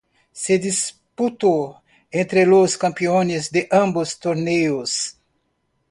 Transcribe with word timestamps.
Se 0.31 0.57
disputó 0.57 1.83
entre 2.09 2.47
los 2.47 2.75
campeones 2.75 3.51
de 3.51 3.67
ambos 3.69 4.19
torneos. 4.19 5.15